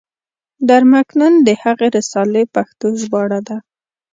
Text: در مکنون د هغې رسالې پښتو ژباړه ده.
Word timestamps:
در 0.69 0.81
مکنون 0.93 1.33
د 1.47 1.49
هغې 1.63 1.87
رسالې 1.97 2.43
پښتو 2.55 2.87
ژباړه 3.01 3.39
ده. 3.47 3.57